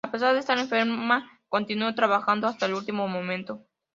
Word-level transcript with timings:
A 0.03 0.09
pesar 0.09 0.33
de 0.33 0.39
estar 0.39 0.57
enferma, 0.57 1.29
continuó 1.47 1.93
trabajando 1.93 2.47
hasta 2.47 2.65
el 2.65 2.73
último 2.73 3.07
momento. 3.07 3.67